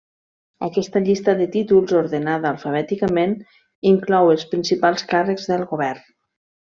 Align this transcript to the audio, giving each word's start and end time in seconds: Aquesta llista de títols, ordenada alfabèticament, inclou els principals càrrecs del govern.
Aquesta 0.67 1.01
llista 1.07 1.33
de 1.41 1.45
títols, 1.55 1.93
ordenada 1.99 2.49
alfabèticament, 2.53 3.35
inclou 3.93 4.31
els 4.37 4.47
principals 4.55 5.05
càrrecs 5.13 5.47
del 5.55 5.67
govern. 5.75 6.03